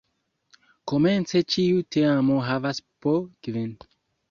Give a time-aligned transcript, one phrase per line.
[0.91, 3.17] Komence ĉiu teamo havas po
[3.49, 3.73] kvin.